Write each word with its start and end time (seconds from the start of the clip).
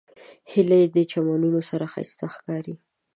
هیلۍ 0.51 0.83
د 0.95 0.97
چمنونو 1.11 1.61
سره 1.69 1.85
ښایسته 1.93 2.25
ښکاري 2.35 2.75